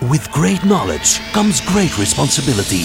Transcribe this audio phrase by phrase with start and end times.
[0.00, 2.84] With great knowledge comes great responsibility.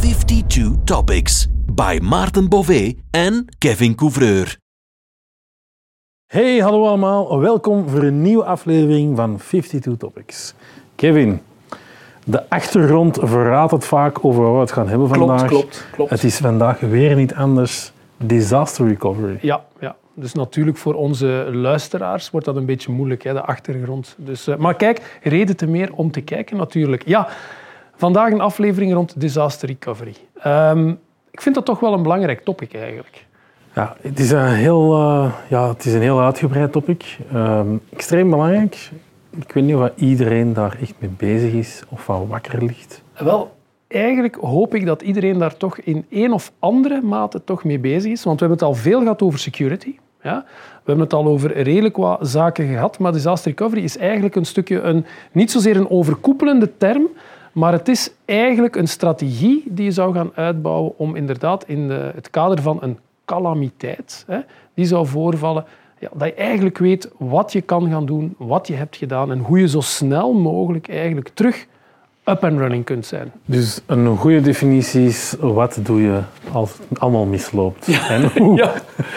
[0.00, 4.58] Fifty-two topics by Maarten Bové en Kevin Couvreur.
[6.26, 7.40] Hey, hallo allemaal.
[7.40, 10.54] Welkom voor een nieuwe aflevering van 52 Topics.
[10.94, 11.40] Kevin,
[12.24, 15.48] de achtergrond verraadt het vaak over wat we het gaan hebben Klopt, vandaag.
[15.48, 16.10] klopt, klopt.
[16.10, 17.92] Het is vandaag weer niet anders.
[18.16, 19.38] Disaster recovery.
[19.40, 24.14] Ja, ja, dus natuurlijk voor onze luisteraars wordt dat een beetje moeilijk, hè, de achtergrond.
[24.18, 27.02] Dus, eh, maar kijk, reden te meer om te kijken natuurlijk.
[27.06, 27.28] Ja,
[27.96, 30.14] vandaag een aflevering rond disaster recovery.
[30.40, 30.88] Ehm,
[31.30, 33.26] ik vind dat toch wel een belangrijk topic eigenlijk.
[33.74, 37.18] Ja, het is een heel, eh, ja, het is een heel uitgebreid topic.
[37.32, 38.90] Ehm, extreem belangrijk.
[39.36, 43.02] Ik weet niet of iedereen daar echt mee bezig is of van wakker ligt.
[43.18, 43.54] Wel,
[43.88, 48.12] eigenlijk hoop ik dat iedereen daar toch in een of andere mate toch mee bezig
[48.12, 48.24] is.
[48.24, 49.96] Want we hebben het al veel gehad over security.
[50.22, 50.44] Ja?
[50.46, 52.98] We hebben het al over redelijk wat zaken gehad.
[52.98, 57.08] Maar disaster recovery is eigenlijk een stukje een, niet zozeer een overkoepelende term,
[57.52, 62.10] maar het is eigenlijk een strategie die je zou gaan uitbouwen om inderdaad in de,
[62.14, 64.38] het kader van een calamiteit hè,
[64.74, 65.64] die zou voorvallen,
[65.98, 69.38] ja, dat je eigenlijk weet wat je kan gaan doen, wat je hebt gedaan en
[69.38, 71.66] hoe je zo snel mogelijk eigenlijk terug
[72.28, 73.32] up and running kunt zijn.
[73.44, 76.20] Dus een goede definitie is, wat doe je
[76.52, 77.88] als het allemaal misloopt?
[78.08, 78.72] En, hoe, Ja.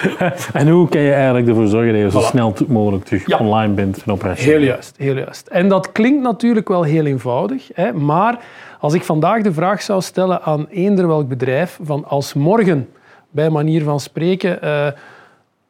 [0.54, 2.30] en hoe kan je eigenlijk ervoor zorgen dat je zo Voilà.
[2.30, 3.38] snel mogelijk terug Ja.
[3.38, 4.58] online bent en operationeel?
[4.58, 5.48] Heel juist, heel juist.
[5.48, 8.40] En dat klinkt natuurlijk wel heel eenvoudig, hè, maar
[8.80, 12.90] als ik vandaag de vraag zou stellen aan eender welk bedrijf, van als morgen,
[13.32, 14.88] bij manier van spreken, eh,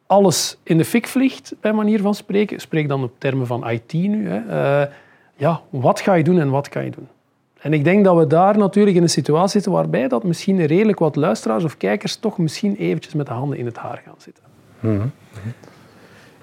[0.08, 3.92] alles in de fik vliegt, bij manier van spreken, spreek dan op termen van IT
[3.92, 4.38] nu, hè,
[4.82, 4.90] eh,
[5.36, 7.08] ja, wat ga je doen en wat kan je doen?
[7.58, 10.98] En ik denk dat we daar natuurlijk in een situatie zitten waarbij dat misschien redelijk
[10.98, 14.42] wat luisteraars of kijkers toch misschien eventjes met de handen in het haar gaan zitten.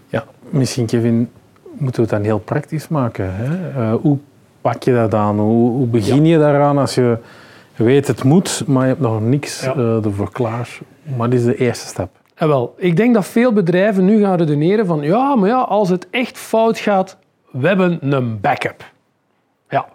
[0.08, 1.30] Ja, misschien Kevin,
[1.72, 3.36] moeten we het dan heel praktisch maken.
[3.36, 3.70] Hè?
[3.82, 4.18] Eh, hoe
[4.62, 5.40] pak je dat aan?
[5.40, 7.18] Hoe, hoe begin je daaraan als je
[7.76, 9.74] weet het moet, maar je hebt nog niks Ja.
[9.76, 10.80] eh, ervoor klaar?
[11.18, 12.10] Wat is de eerste stap?
[12.36, 15.90] En wel, ik denk dat veel bedrijven nu gaan redeneren van ja, maar ja, als
[15.90, 17.18] het echt fout gaat,
[17.52, 18.92] we hebben een backup.
[19.70, 19.86] Ja.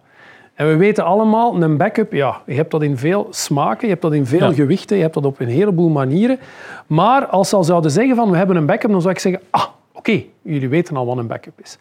[0.54, 4.02] En we weten allemaal, een backup, ja, je hebt dat in veel smaken, je hebt
[4.02, 4.52] dat in veel Ja.
[4.52, 6.38] gewichten, je hebt dat op een heleboel manieren.
[6.86, 9.42] Maar als ze al zouden zeggen van we hebben een backup, dan zou ik zeggen,
[9.50, 11.78] ah, oké, jullie weten al wat een backup is.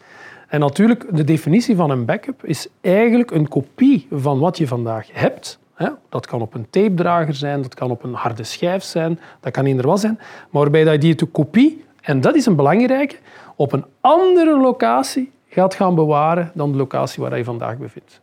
[0.48, 5.08] En natuurlijk, de definitie van een backup is eigenlijk een kopie van wat je vandaag
[5.12, 5.58] hebt.
[6.08, 9.64] Dat kan op een tapedrager zijn, dat kan op een harde schijf zijn, dat kan
[9.64, 10.16] eender wat zijn.
[10.18, 13.16] Maar waarbij dat je die te kopie, en dat is een belangrijke,
[13.56, 18.20] op een andere locatie gaat gaan bewaren dan de locatie waar je vandaag bevindt.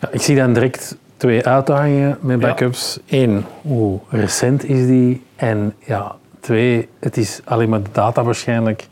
[0.00, 3.00] Ja, ik zie dan direct twee uitdagingen met backups.
[3.06, 5.22] Eén, hoe recent is die?
[5.36, 8.86] En ja, twee, het is alleen maar de data waarschijnlijk.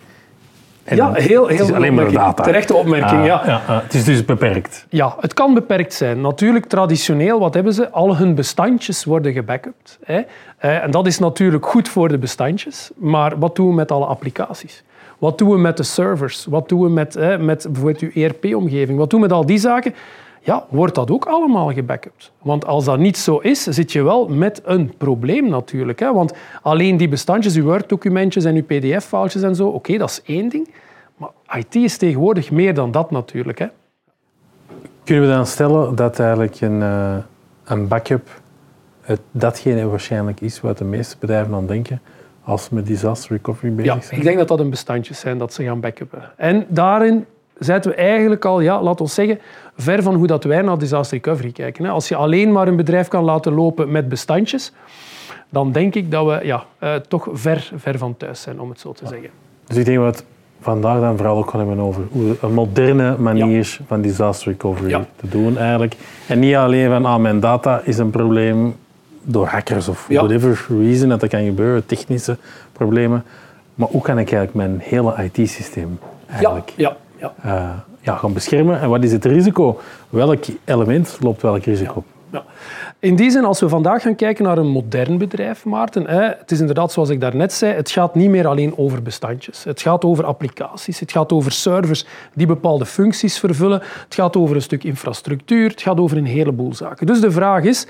[0.86, 2.42] En Ja, heel, heel het is alleen maar data.
[2.42, 3.62] Terechte opmerking, Ah, ja.
[3.66, 4.86] ah, het is dus beperkt.
[4.88, 6.20] Ja, het kan beperkt zijn.
[6.20, 7.90] Natuurlijk, traditioneel, wat hebben ze?
[7.90, 9.98] Al hun bestandjes worden gebackupt.
[10.04, 10.20] Hè.
[10.58, 12.90] Eh, En dat is natuurlijk goed voor de bestandjes.
[12.96, 14.82] Maar wat doen we met alle applicaties?
[15.18, 16.46] Wat doen we met de servers?
[16.50, 18.98] Wat doen we met, hè, met bijvoorbeeld uw ERP-omgeving?
[18.98, 19.94] Wat doen we met al die zaken?
[20.46, 22.32] Ja, wordt dat ook allemaal gebackupt?
[22.42, 25.98] Want als dat niet zo is, zit je wel met een probleem natuurlijk.
[25.98, 26.12] Hè?
[26.12, 30.48] Want alleen die bestandjes, uw Word-documentjes en uw PDF-foutjes en zo, oké, dat is één
[30.48, 30.68] ding.
[31.16, 33.58] Maar IT is tegenwoordig meer dan dat natuurlijk.
[33.58, 33.66] Hè?
[35.04, 37.16] Kunnen we dan stellen dat eigenlijk een, eh,
[37.64, 38.40] een backup
[39.00, 42.00] het, datgene waarschijnlijk is wat de meeste bedrijven aan denken
[42.44, 44.20] als ze met disaster recovery bezig Ja, zijn?
[44.20, 46.22] ik denk dat dat een bestandjes zijn dat ze gaan backuppen.
[46.36, 47.26] En daarin
[47.58, 49.38] zetten we eigenlijk al, ja, laat ons zeggen,
[49.76, 51.84] ver van hoe dat wij naar disaster recovery kijken.
[51.84, 51.90] hè.
[51.90, 54.72] Als je alleen maar een bedrijf kan laten lopen met bestandjes,
[55.48, 58.80] dan denk ik dat we ja, eh, toch ver, ver van thuis zijn, om het
[58.80, 59.28] zo te zeggen.
[59.66, 60.24] Dus ik denk dat we het
[60.60, 65.06] vandaag dan vooral ook gaan hebben over hoe een moderne manier van disaster recovery Ja.
[65.16, 65.96] te doen eigenlijk.
[66.28, 68.74] En niet alleen van, ah, mijn data is een probleem
[69.22, 72.36] door hackers of whatever reason dat dat kan gebeuren, technische
[72.72, 73.24] problemen.
[73.74, 75.98] Maar hoe kan ik eigenlijk mijn hele IT-systeem
[76.30, 76.96] eigenlijk ja,
[77.42, 77.54] ja.
[77.54, 78.80] eh, ja, gaan beschermen?
[78.80, 79.80] En wat is het risico?
[80.08, 82.04] Welk element loopt welk risico?
[82.32, 82.44] Ja.
[82.98, 86.50] In die zin, als we vandaag gaan kijken naar een modern bedrijf, Maarten, hè, het
[86.50, 89.64] is inderdaad zoals ik daarnet zei, het gaat niet meer alleen over bestandjes.
[89.64, 94.56] Het gaat over applicaties, het gaat over servers die bepaalde functies vervullen, het gaat over
[94.56, 97.06] een stuk infrastructuur, het gaat over een heleboel zaken.
[97.06, 97.86] Dus de vraag is,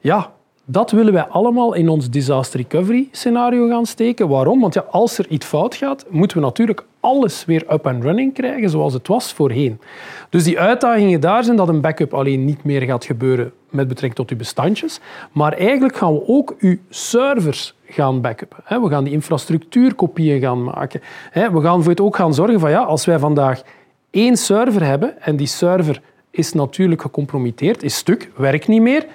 [0.00, 0.30] ja,
[0.64, 4.28] dat willen wij allemaal in ons disaster recovery scenario gaan steken.
[4.28, 4.60] Waarom?
[4.60, 8.34] Want ja, als er iets fout gaat, moeten we natuurlijk alles weer up and running
[8.34, 9.80] krijgen zoals het was voorheen.
[10.28, 14.14] Dus die uitdagingen daar zijn dat een backup alleen niet meer gaat gebeuren met betrekking
[14.14, 15.00] tot uw bestandjes,
[15.32, 18.58] maar eigenlijk gaan we ook uw servers gaan backuppen.
[18.68, 21.00] We gaan die infrastructuurkopieën gaan maken.
[21.32, 23.62] We gaan voor het ook gaan zorgen van ja, als wij vandaag
[24.10, 26.00] één server hebben en die server
[26.30, 29.06] is natuurlijk gecompromitteerd, is stuk, werkt niet meer,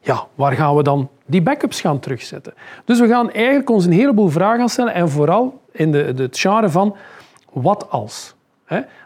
[0.00, 2.54] ja, waar gaan we dan die backups gaan terugzetten?
[2.84, 6.38] Dus we gaan eigenlijk ons een heleboel vragen stellen en vooral in de, de, het
[6.38, 6.96] genre van
[7.62, 8.34] wat als?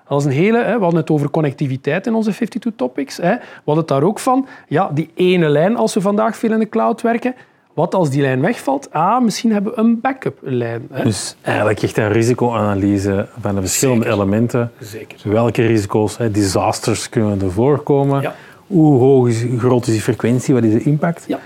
[0.09, 3.17] Dat is een hele, we hadden het over connectiviteit in onze 52 topics.
[3.17, 6.59] We hadden het daar ook van, ja, die ene lijn als we vandaag veel in
[6.59, 7.35] de cloud werken,
[7.75, 8.93] wat als die lijn wegvalt?
[8.93, 10.89] Ah, misschien hebben we een backup-lijn.
[11.05, 14.73] Dus eigenlijk echt een risicoanalyse van de verschillende elementen.
[14.81, 15.31] Zeker.
[15.31, 18.21] Welke risico's, hè, disasters kunnen er voorkomen?
[18.21, 18.35] Ja.
[18.67, 20.55] Hoe hoog is, groot is die frequentie?
[20.55, 21.25] Wat is de impact?
[21.29, 21.39] Ja.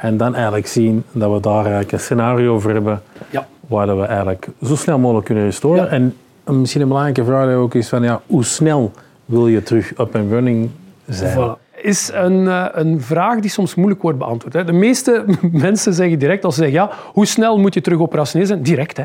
[0.00, 3.46] En dan eigenlijk zien dat we daar eigenlijk een scenario voor hebben ja.
[3.66, 5.90] waar we eigenlijk zo snel mogelijk kunnen restoren.
[5.90, 6.16] En
[6.54, 8.92] misschien een belangrijke vraag ook is van ja, hoe snel
[9.24, 10.70] wil je terug up and running
[11.06, 11.56] zijn?
[11.82, 14.54] is een, eh, een vraag die soms moeilijk wordt beantwoord.
[14.54, 14.64] Hè.
[14.64, 18.46] De meeste mensen zeggen direct, als ze zeggen ja, hoe snel moet je terug operationeel
[18.46, 18.62] zijn?
[18.62, 19.04] Direct, hè.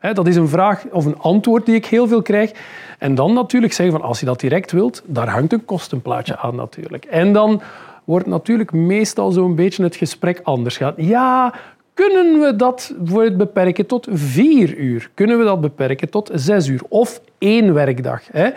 [0.00, 0.12] Ja.
[0.12, 2.52] Dat is een vraag of een antwoord die ik heel veel krijg.
[2.98, 6.56] En dan natuurlijk zeggen van als je dat direct wilt, daar hangt een kostenplaatje aan
[6.56, 7.04] natuurlijk.
[7.04, 7.62] En dan
[8.04, 10.94] wordt natuurlijk meestal zo'n beetje het gesprek anders gaan.
[10.96, 11.54] Ja,
[11.94, 12.94] kunnen we dat
[13.36, 15.10] beperken tot vier uur?
[15.14, 16.80] Kunnen we dat beperken tot zes uur?
[16.88, 18.22] Of één werkdag?
[18.32, 18.50] Hè?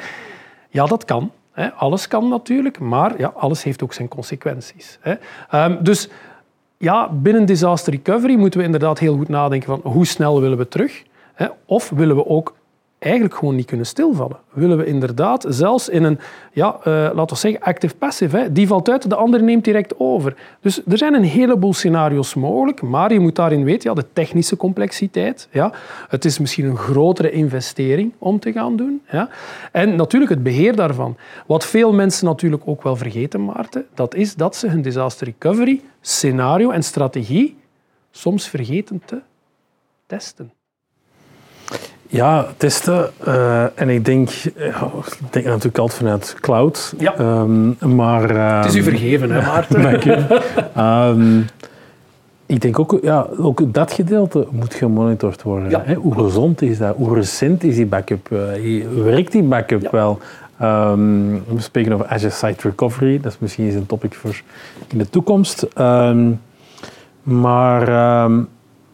[0.70, 1.32] Ja, dat kan.
[1.78, 5.00] Alles kan natuurlijk, maar ja, alles heeft ook zijn consequenties.
[5.50, 6.10] Ehm, dus
[6.78, 10.68] ja, binnen disaster recovery moeten we inderdaad heel goed nadenken van hoe snel willen we
[10.68, 11.04] terug?
[11.66, 12.56] Of willen we ook
[13.06, 14.38] eigenlijk gewoon niet kunnen stilvallen.
[14.54, 16.20] Willen we inderdaad zelfs in een,
[16.52, 20.36] ja, uh, laten we zeggen, active-passive, die valt uit, de andere neemt direct over.
[20.62, 24.58] Dus er zijn een heleboel scenario's mogelijk, maar je moet daarin weten, ja, de technische
[24.58, 25.72] complexiteit, ja,
[26.10, 29.02] het is misschien een grotere investering om te gaan doen.
[29.10, 29.30] Ja,
[29.72, 31.18] en natuurlijk het beheer daarvan.
[31.46, 35.82] Wat veel mensen natuurlijk ook wel vergeten, Maarten, dat is dat ze hun disaster recovery
[36.02, 37.58] scenario en strategie
[38.12, 39.22] soms vergeten te
[40.06, 40.55] testen.
[42.16, 43.10] Ja, testen.
[43.28, 46.94] Uh, en ik denk, ja, ik denk natuurlijk altijd vanuit cloud.
[46.98, 47.20] Ja.
[47.20, 49.82] Um, maar, uh, het is u vergeven, hè, Maarten?
[49.92, 50.42] Dank je.
[50.78, 51.46] um,
[52.46, 55.70] ik denk ook, ja, ook dat gedeelte moet gemonitord worden.
[55.70, 55.82] Ja.
[55.86, 55.94] Hè?
[55.94, 56.96] Hoe gezond is dat?
[56.96, 58.30] Hoe recent is die backup?
[58.32, 59.90] Uh, werkt die backup ja.
[59.92, 60.20] wel?
[60.62, 63.20] Um, we spreken over Azure Site Recovery.
[63.22, 64.42] Dat is misschien eens een topic voor
[64.88, 65.68] in de toekomst.
[67.24, 67.88] maar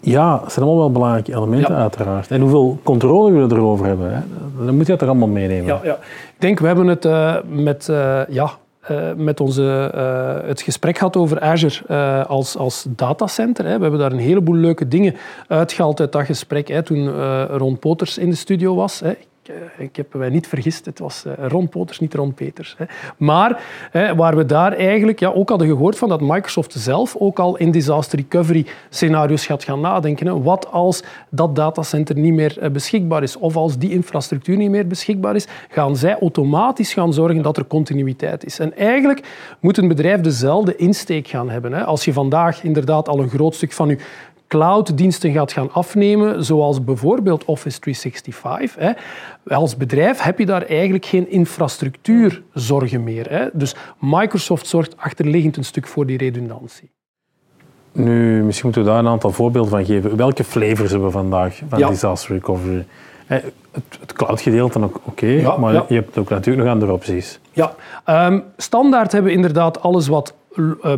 [0.01, 2.31] ja, dat zijn allemaal wel belangrijke elementen uiteraard.
[2.31, 4.21] En hoeveel controle we erover hebben, hè?
[4.65, 5.65] dan moet je dat er allemaal meenemen.
[5.65, 5.93] Ja, ja.
[5.93, 8.51] Ik denk, we hebben het uh, met, uh, ja,
[8.91, 9.61] uh, met onze,
[10.45, 13.65] het gesprek gehad over Azure als, als datacenter.
[13.65, 13.75] Hè.
[13.75, 15.15] We hebben daar een heleboel leuke dingen
[15.47, 16.67] uitgehaald uit dat gesprek.
[16.67, 17.09] Hè, toen
[17.45, 18.99] Ron Poters in de studio was.
[18.99, 19.13] Hè.
[19.51, 22.75] Eh, ik heb mij niet vergist, het was eh, Ron Poters, niet Ron Peters.
[23.17, 23.61] Maar
[24.15, 27.71] waar we daar eigenlijk ja, ook hadden gehoord van dat Microsoft zelf ook al in
[27.71, 30.43] disaster recovery scenario's gaat gaan nadenken.
[30.43, 34.87] Wat als dat datacenter niet meer eh, beschikbaar is of als die infrastructuur niet meer
[34.87, 38.59] beschikbaar is, gaan zij automatisch gaan zorgen dat er continuïteit is.
[38.59, 39.27] En eigenlijk
[39.59, 41.85] moet een bedrijf dezelfde insteek gaan hebben.
[41.85, 43.97] Als je vandaag inderdaad al een groot stuk van je
[44.51, 48.75] clouddiensten gaat gaan afnemen, zoals bijvoorbeeld Office 365.
[48.75, 48.91] Hè.
[49.55, 53.29] Als bedrijf heb je daar eigenlijk geen infrastructuurzorgen meer.
[53.29, 53.47] Hè.
[53.53, 56.91] Dus Microsoft zorgt achterliggend een stuk voor die redundantie.
[57.91, 60.15] Nu, misschien moeten we daar een aantal voorbeelden van geven.
[60.15, 62.85] Welke flavors hebben we vandaag van disaster recovery?
[63.25, 67.39] Het, cloud-gedeelte oké, okay, maar je hebt ook natuurlijk nog andere opties.
[67.51, 67.73] Ja,
[68.27, 70.33] um, standaard hebben we inderdaad alles wat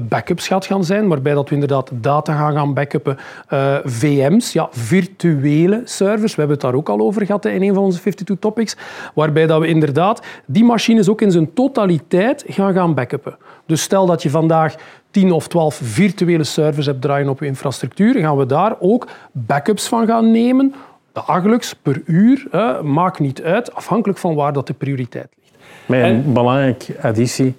[0.10, 3.17] backups gaat gaan zijn, waarbij dat we inderdaad data gaan, gaan backuppen.
[3.50, 7.62] Uh, eh, VM's, ja, virtuele servers, we hebben het daar ook al over gehad in
[7.62, 8.75] een van onze 52 topics,
[9.13, 13.38] waarbij dat we inderdaad die machines ook in zijn totaliteit gaan gaan backuppen.
[13.65, 14.75] Dus stel dat je vandaag
[15.12, 19.88] 10 of 12 virtuele servers hebt draaien op je infrastructuur, gaan we daar ook backups
[19.88, 20.74] van gaan nemen,
[21.12, 22.48] dagelijks, per uur,
[22.83, 25.55] maakt niet uit, afhankelijk van waar dat de prioriteit ligt.
[25.86, 27.55] Met een belangrijke additie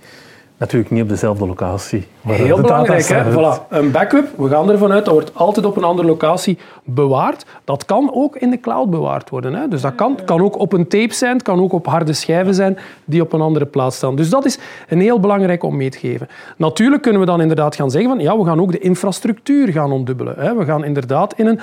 [0.56, 2.06] Natuurlijk niet op dezelfde locatie.
[2.26, 3.32] Heel belangrijk, hè?
[3.32, 3.68] Voilà.
[3.68, 7.44] Een backup, we gaan ervan uit, dat wordt altijd op een andere locatie bewaard.
[7.64, 9.54] Dat kan ook in de cloud bewaard worden.
[9.54, 9.68] Hè?
[9.68, 12.78] Dus dat kan, kan ook op een tape zijn, kan ook op harde schijven zijn
[13.04, 14.16] die op een andere plaats staan.
[14.16, 14.58] Dus dat is
[14.88, 16.28] een heel belangrijk om mee te geven.
[16.56, 19.92] Natuurlijk kunnen we dan inderdaad gaan zeggen van ja, we gaan ook de infrastructuur gaan
[19.92, 20.34] ontdubbelen.
[20.38, 20.54] Hè?
[20.54, 21.60] We gaan inderdaad in een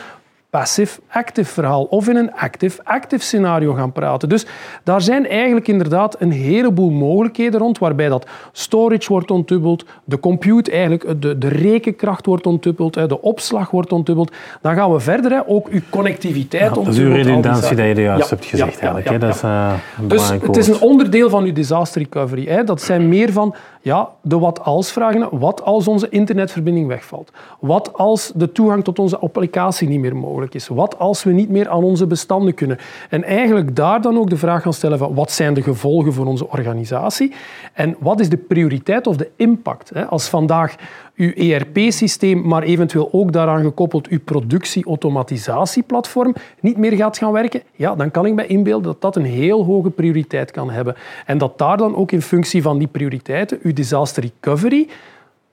[0.52, 4.30] passive-active verhaal of in een active-active scenario gaan praten.
[4.30, 4.46] Dus
[4.84, 10.72] daar zijn eigenlijk inderdaad een heleboel mogelijkheden rond, waarbij dat storage wordt ontdubbeld, de compute,
[10.72, 14.32] eigenlijk de, de rekenkracht wordt ontdubbeld, de opslag wordt ontdubbeld.
[14.62, 16.96] Dan gaan we verder, hè, ook uw connectiviteit ja, ontdubbeld.
[16.96, 19.22] Dat is uw redundantie dat je juist hebt gezegd eigenlijk.
[19.22, 22.46] dat is, uh, dus het is een onderdeel van uw disaster recovery.
[22.48, 22.64] Hè.
[22.64, 25.40] Dat zijn meer van ja, de wat-als vragen.
[25.40, 27.32] Wat als onze internetverbinding wegvalt?
[27.60, 30.68] Wat als de toegang tot onze applicatie niet meer mogelijk is?
[30.68, 32.78] Wat als we niet meer aan onze bestanden kunnen?
[33.10, 36.26] En eigenlijk daar dan ook de vraag gaan stellen van wat zijn de gevolgen voor
[36.26, 37.34] onze organisatie?
[37.74, 39.92] En wat is de prioriteit of de impact?
[40.10, 40.76] Als vandaag
[41.16, 47.96] uw ERP-systeem, maar eventueel ook daaraan gekoppeld uw productie-automatisatieplatform niet meer gaat gaan werken, ja,
[47.96, 50.96] dan kan ik me inbeelden dat dat een heel hoge prioriteit kan hebben.
[51.26, 54.88] En dat daar dan ook in functie van die prioriteiten uw disaster recovery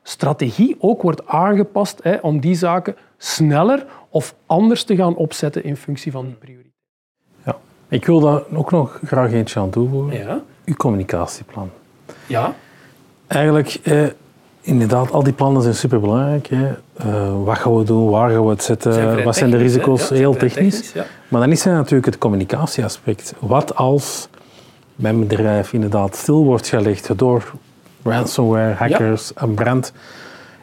[0.08, 5.76] strategie ook wordt aangepast hè, om die zaken sneller of anders te gaan opzetten in
[5.76, 6.74] functie van die prioriteit.
[7.44, 7.56] Ja,
[7.88, 10.18] ik wil daar ook nog graag eentje aan toevoegen.
[10.18, 10.40] Ja?
[10.64, 11.70] Uw communicatieplan.
[12.26, 12.54] Ja.
[13.26, 14.06] Eigenlijk, eh,
[14.68, 16.46] inderdaad, al die plannen zijn superbelangrijk.
[16.46, 16.66] Hè.
[17.06, 20.36] Uh, wat gaan we doen, waar gaan we het zetten, wat zijn de risico's, heel
[20.36, 20.92] technisch.
[21.28, 23.34] Maar dan is er natuurlijk het communicatieaspect.
[23.38, 24.28] Wat als
[24.94, 27.52] mijn bedrijf inderdaad stil wordt gelegd door
[28.02, 29.92] ransomware, hackers, een brand.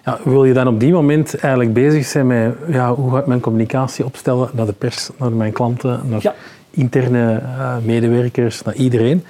[0.06, 3.26] Ja, wil je dan op die moment eigenlijk bezig zijn met ja, hoe ga ik
[3.26, 6.34] mijn communicatie opstellen naar de pers, naar mijn klanten, naar
[6.70, 9.24] interne uh, medewerkers, naar iedereen?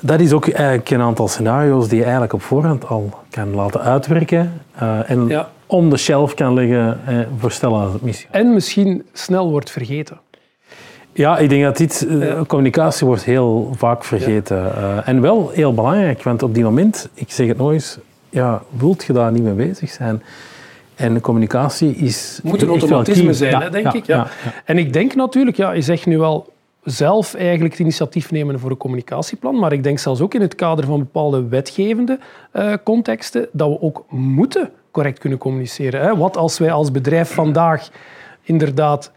[0.00, 3.80] Dat is ook eigenlijk een aantal scenario's die je eigenlijk op voorhand al kan laten
[3.80, 4.52] uitwerken
[4.82, 5.50] uh, en ja.
[5.66, 8.26] om de shelf kan leggen uh, voor stellen missie.
[8.30, 10.18] En misschien snel wordt vergeten.
[11.12, 14.56] Ja, ik denk dat dit, uh, communicatie wordt heel vaak vergeten.
[14.56, 15.04] Ja.
[15.04, 19.04] en wel heel belangrijk, want op die moment, ik zeg het nog eens, ja, wilt
[19.04, 20.22] je daar niet mee bezig zijn?
[20.94, 22.40] En communicatie is.
[22.42, 24.06] Moet een automatisme zijn, hè, denk ik.
[24.06, 24.26] Ja.
[24.64, 26.52] En ik denk natuurlijk, ja, je zegt nu wel
[26.84, 29.58] zelf eigenlijk het initiatief nemen voor een communicatieplan.
[29.58, 32.18] Maar ik denk zelfs ook in het kader van bepaalde wetgevende
[32.52, 36.00] uh, contexten dat we ook moeten correct kunnen communiceren.
[36.00, 36.16] Hè.
[36.16, 37.90] Wat als wij als bedrijf vandaag
[38.42, 39.12] inderdaad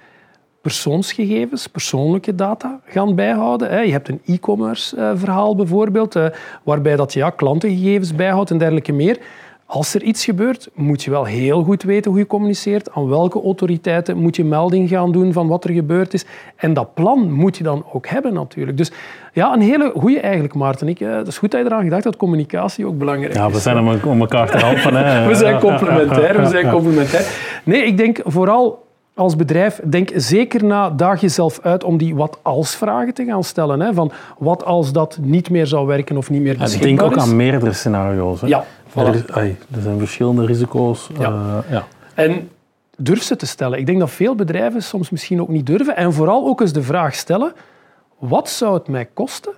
[0.63, 3.85] persoonsgegevens, persoonlijke data gaan bijhouden.
[3.85, 6.25] Je hebt een e-commerce eh, verhaal bijvoorbeeld, eh,
[6.63, 9.19] waarbij dat ja, klantengegevens bijhoudt en dergelijke meer.
[9.65, 12.91] Als er iets gebeurt, moet je wel heel goed weten hoe je communiceert.
[12.91, 16.25] Aan welke autoriteiten moet je melding gaan doen van wat er gebeurd is.
[16.55, 18.77] En dat plan moet je dan ook hebben natuurlijk.
[18.77, 18.91] Dus
[19.33, 20.87] ja, een hele goede eigenlijk, Maarten.
[20.87, 23.37] Ik, het is goed dat je eraan gedacht dat communicatie ook belangrijk is.
[23.37, 24.95] Ja, we zijn om, om elkaar te helpen.
[24.95, 25.27] Hè.
[25.27, 27.25] we zijn complementair, we zijn complementair.
[27.63, 28.83] Nee, ik denk vooral
[29.15, 33.79] als bedrijf, denk zeker na, daag jezelf uit om die wat-als vragen te gaan stellen.
[33.79, 33.93] Hè?
[33.93, 36.97] Van wat als dat niet meer zou werken of niet meer beschikbaar is.
[36.97, 38.41] Denk ook aan meerdere scenario's.
[38.41, 38.47] Hè?
[38.47, 38.65] Ja,
[38.95, 39.25] er,
[39.71, 41.09] er, zijn verschillende risico's.
[41.19, 41.29] Ja.
[41.29, 41.87] Uh, ja.
[42.13, 42.49] En
[42.97, 43.79] durf ze te stellen.
[43.79, 45.95] Ik denk dat veel bedrijven soms misschien ook niet durven.
[45.95, 47.53] En vooral ook eens de vraag stellen,
[48.17, 49.51] wat zou het mij kosten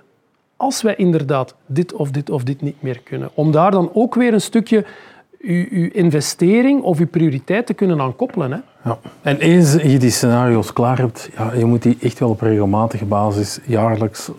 [0.56, 3.30] als wij inderdaad dit of dit of dit niet meer kunnen?
[3.34, 4.84] Om daar dan ook weer een stukje
[5.40, 8.52] uw, uw investering of uw prioriteit te kunnen aan koppelen.
[8.52, 8.58] Hè?
[8.84, 8.98] Ja.
[9.22, 13.04] En eens je die scenario's klaar hebt, ja, je moet die echt wel op regelmatige
[13.04, 14.30] basis jaarlijks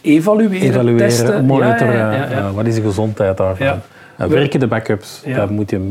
[0.00, 1.44] evalueren, evalueren testen.
[1.44, 1.96] monitoren.
[1.96, 3.80] Ja, ja, ja, wat is de gezondheid daarvan?
[4.16, 5.22] Werken de backups?
[5.34, 5.90] Dat moet je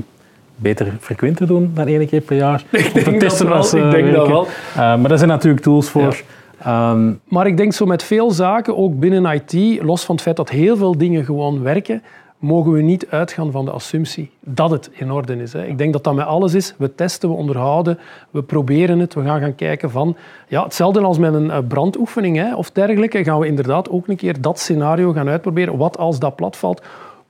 [0.56, 2.64] beter frequenter doen dan één keer per jaar.
[2.72, 3.86] Ik denk, dat wel.
[3.86, 4.48] Ik denk dat wel.
[4.76, 6.22] Maar daar zijn natuurlijk tools voor.
[6.68, 10.36] Um, maar ik denk zo met veel zaken, ook binnen IT, los van het feit
[10.36, 12.04] dat heel veel dingen gewoon werken,
[12.38, 15.54] mogen we niet uitgaan van de assumptie dat het in orde is.
[15.54, 15.66] Hè.
[15.66, 16.74] Ik denk dat dat met alles is.
[16.78, 18.00] We testen, we onderhouden,
[18.32, 19.14] we proberen het.
[19.14, 20.16] We gaan gaan kijken van...
[20.48, 24.16] Ja, hetzelfde als met een eh, brandoefening hè, of dergelijke, gaan we inderdaad ook een
[24.16, 25.78] keer dat scenario gaan uitproberen.
[25.78, 26.82] Wat als dat platvalt?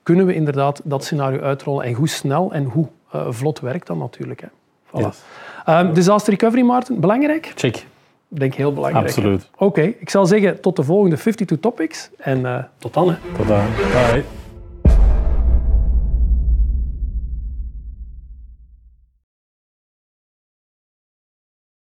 [0.03, 1.85] Kunnen we inderdaad dat scenario uitrollen?
[1.85, 4.41] En hoe snel en hoe uh, vlot werkt dat natuurlijk.
[4.41, 4.47] Hè.
[4.87, 5.05] Voilà.
[5.05, 5.21] Yes.
[5.69, 7.51] Um, disaster recovery, Maarten, belangrijk?
[7.55, 7.75] Check.
[8.29, 9.05] Ik denk heel belangrijk.
[9.05, 9.49] Absoluut.
[9.53, 9.95] Oké, okay.
[9.99, 13.09] ik zal zeggen tot de volgende 52 Topics en uh, tot dan.
[13.09, 13.15] Hè.
[13.37, 13.65] Tot dan.
[13.75, 14.42] Bye.